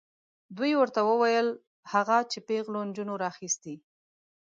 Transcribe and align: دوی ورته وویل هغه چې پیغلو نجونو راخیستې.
دوی 0.57 0.71
ورته 0.77 0.99
وویل 1.09 1.47
هغه 1.93 2.17
چې 2.31 2.37
پیغلو 2.49 2.79
نجونو 2.89 3.13
راخیستې. 3.25 3.75